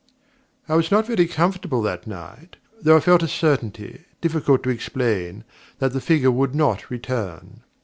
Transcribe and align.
I 0.67 0.73
was 0.73 0.89
not 0.89 1.05
very 1.05 1.27
comfortable 1.27 1.83
that 1.83 2.07
night, 2.07 2.55
though 2.81 2.97
I 2.97 3.01
felt 3.01 3.21
a 3.21 3.27
certainty, 3.27 4.05
difficult 4.19 4.63
to 4.63 4.71
explain, 4.71 5.43
that 5.77 5.93
the 5.93 6.01
figure 6.01 6.31
would 6.31 6.55
not 6.55 6.89
return. 6.89 7.61